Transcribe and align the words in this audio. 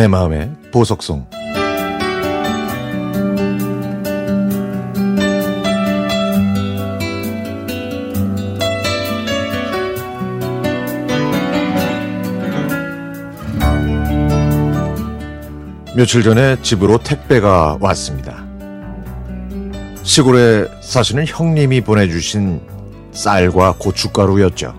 내 0.00 0.08
마음의 0.08 0.50
보석송 0.72 1.26
며칠 15.94 16.22
전에 16.22 16.56
집으로 16.62 16.96
택배가 16.96 17.76
왔습니다. 17.78 18.42
시골에 20.02 20.66
사시는 20.80 21.26
형님이 21.26 21.82
보내주신 21.82 22.62
쌀과 23.12 23.74
고춧가루였죠. 23.78 24.74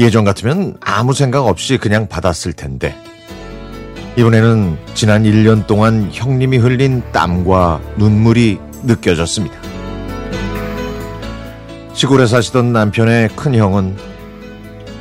예전 0.00 0.24
같으면 0.24 0.76
아무 0.80 1.12
생각 1.12 1.46
없이 1.46 1.78
그냥 1.78 2.08
받았을 2.08 2.54
텐데, 2.54 2.96
이번에는 4.16 4.76
지난 4.94 5.22
1년 5.22 5.66
동안 5.66 6.08
형님이 6.10 6.58
흘린 6.58 7.02
땀과 7.12 7.80
눈물이 7.96 8.58
느껴졌습니다. 8.82 9.56
시골에 11.94 12.26
사시던 12.26 12.72
남편의 12.72 13.28
큰 13.36 13.54
형은 13.54 13.96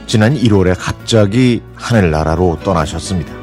지난 0.06 0.36
1월에 0.36 0.76
갑자기 0.78 1.62
하늘나라로 1.76 2.60
떠나셨습니다. 2.64 3.34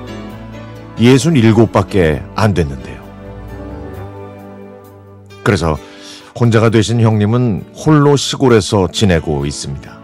67밖에 0.99 2.23
안 2.35 2.55
됐는데요. 2.55 2.97
그래서 5.43 5.77
혼자가 6.39 6.71
되신 6.71 7.01
형님은 7.01 7.65
홀로 7.75 8.17
시골에서 8.17 8.89
지내고 8.93 9.47
있습니다. 9.47 9.97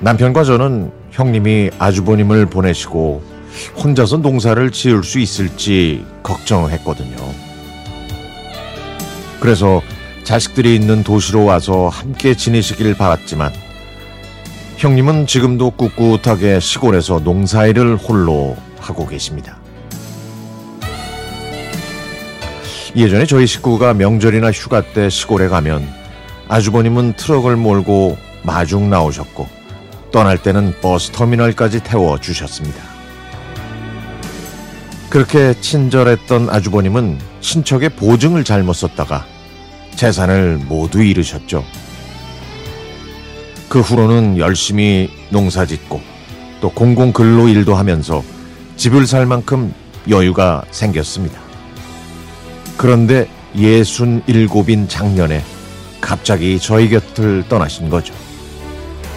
남편과 0.00 0.44
저는 0.44 0.92
형님이 1.10 1.70
아주버님을 1.78 2.46
보내시고 2.46 3.33
혼자서 3.76 4.18
농사를 4.18 4.70
지을 4.70 5.04
수 5.04 5.18
있을지 5.18 6.04
걱정했거든요. 6.22 7.16
그래서 9.40 9.82
자식들이 10.24 10.74
있는 10.74 11.04
도시로 11.04 11.44
와서 11.44 11.88
함께 11.88 12.34
지내시길 12.34 12.96
바랐지만 12.96 13.52
형님은 14.78 15.26
지금도 15.26 15.70
꿋꿋하게 15.72 16.60
시골에서 16.60 17.20
농사일을 17.20 17.96
홀로 17.96 18.56
하고 18.78 19.06
계십니다. 19.06 19.58
예전에 22.96 23.26
저희 23.26 23.46
식구가 23.46 23.94
명절이나 23.94 24.52
휴가 24.52 24.80
때 24.80 25.10
시골에 25.10 25.48
가면 25.48 25.86
아주버님은 26.48 27.14
트럭을 27.14 27.56
몰고 27.56 28.16
마중 28.42 28.88
나오셨고 28.88 29.48
떠날 30.12 30.38
때는 30.38 30.74
버스 30.80 31.10
터미널까지 31.10 31.82
태워 31.82 32.20
주셨습니다. 32.20 32.93
그렇게 35.14 35.54
친절했던 35.60 36.50
아주버님은 36.50 37.20
친척의 37.40 37.90
보증을 37.90 38.42
잘못 38.42 38.72
썼다가 38.72 39.24
재산을 39.94 40.58
모두 40.66 41.04
잃으셨죠. 41.04 41.64
그 43.68 43.78
후로는 43.78 44.38
열심히 44.38 45.08
농사 45.30 45.66
짓고 45.66 46.00
또 46.60 46.68
공공 46.68 47.12
근로 47.12 47.46
일도 47.46 47.76
하면서 47.76 48.24
집을 48.74 49.06
살 49.06 49.24
만큼 49.24 49.72
여유가 50.08 50.64
생겼습니다. 50.72 51.38
그런데 52.76 53.28
예순 53.56 54.24
일곱인 54.26 54.88
작년에 54.88 55.44
갑자기 56.00 56.58
저희 56.58 56.88
곁을 56.88 57.44
떠나신 57.48 57.88
거죠. 57.88 58.12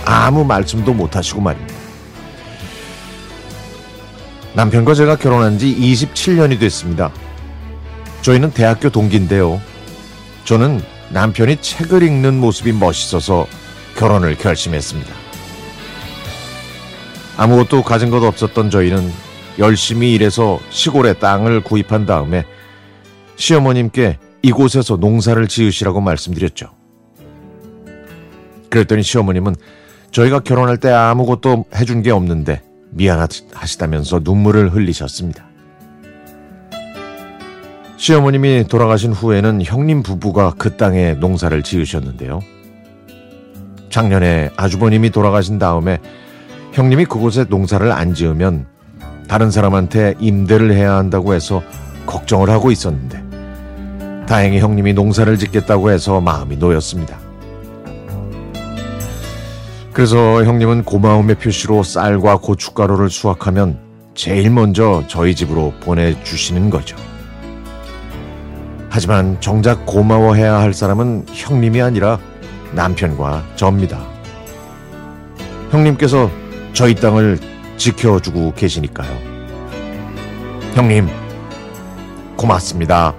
아무 0.05 0.45
말씀도 0.45 0.93
못 0.93 1.15
하시고 1.15 1.41
말입니다. 1.41 1.76
남편과 4.57 4.95
제가 4.95 5.17
결혼한 5.17 5.59
지 5.59 5.67
27년이 5.67 6.59
됐습니다. 6.59 7.11
저희는 8.23 8.49
대학교 8.49 8.89
동기인데요. 8.89 9.61
저는 10.45 10.81
남편이 11.11 11.57
책을 11.61 12.01
읽는 12.01 12.39
모습이 12.39 12.71
멋있어서 12.71 13.45
결혼을 13.97 14.35
결심했습니다. 14.35 15.13
아무것도 17.37 17.83
가진 17.83 18.09
것 18.09 18.23
없었던 18.23 18.71
저희는 18.71 19.11
열심히 19.59 20.13
일해서 20.13 20.59
시골에 20.71 21.13
땅을 21.13 21.61
구입한 21.61 22.07
다음에 22.07 22.43
시어머님께 23.35 24.17
이곳에서 24.41 24.95
농사를 24.95 25.47
지으시라고 25.47 26.01
말씀드렸죠. 26.01 26.71
그랬더니 28.71 29.03
시어머님은 29.03 29.55
저희가 30.09 30.39
결혼할 30.39 30.77
때 30.77 30.89
아무것도 30.89 31.65
해준 31.75 32.01
게 32.01 32.09
없는데 32.09 32.66
미안하시다면서 32.97 34.21
눈물을 34.23 34.73
흘리셨습니다. 34.73 35.45
시어머님이 37.97 38.65
돌아가신 38.67 39.11
후에는 39.11 39.63
형님 39.63 40.03
부부가 40.03 40.53
그 40.57 40.77
땅에 40.77 41.13
농사를 41.13 41.63
지으셨는데요. 41.63 42.41
작년에 43.89 44.51
아주버님이 44.55 45.09
돌아가신 45.09 45.57
다음에 45.57 45.99
형님이 46.73 47.05
그곳에 47.05 47.45
농사를 47.49 47.91
안 47.91 48.13
지으면 48.13 48.67
다른 49.27 49.49
사람한테 49.49 50.15
임대를 50.19 50.73
해야 50.73 50.95
한다고 50.95 51.33
해서 51.33 51.63
걱정을 52.05 52.49
하고 52.49 52.69
있었는데 52.69 54.25
다행히 54.27 54.59
형님이 54.59 54.93
농사를 54.93 55.35
짓겠다고 55.37 55.89
해서 55.89 56.21
마음이 56.21 56.57
놓였습니다. 56.57 57.26
그래서 59.97 60.43
형님은 60.43 60.83
고마움의 60.83 61.37
표시로 61.39 61.81
쌀과 61.81 62.37
고춧가루를 62.37 63.09
수확하면 63.09 63.79
제일 64.13 64.51
먼저 64.51 65.03
저희 65.07 65.33
집으로 65.33 65.73
보내주시는 65.79 66.69
거죠. 66.69 66.95
하지만 68.91 69.41
정작 69.41 69.87
고마워해야 69.87 70.59
할 70.59 70.75
사람은 70.75 71.25
형님이 71.31 71.81
아니라 71.81 72.19
남편과 72.73 73.43
저입니다. 73.55 73.99
형님께서 75.71 76.29
저희 76.73 76.93
땅을 76.93 77.39
지켜주고 77.77 78.53
계시니까요. 78.53 79.09
형님, 80.75 81.07
고맙습니다. 82.35 83.15